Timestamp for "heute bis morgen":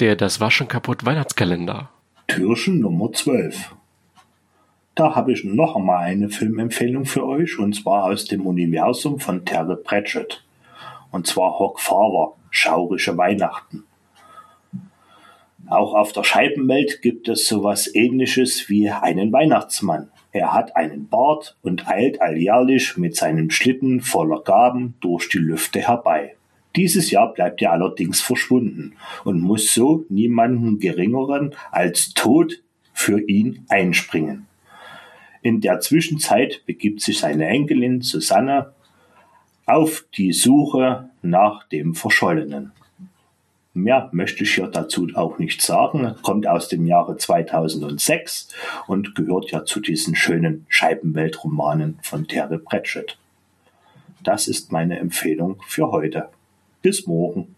55.90-57.56